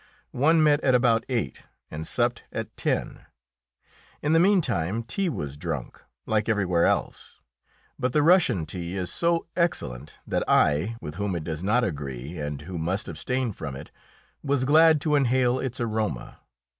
[0.33, 1.59] One met at about eight
[1.91, 3.27] and supped at ten.
[4.23, 7.39] In the meantime tea was drunk, like everywhere else.
[7.99, 12.39] But the Russian tea is so excellent that I with whom it does not agree,
[12.39, 13.91] and who must abstain from it
[14.43, 16.39] was glad to inhale its aroma.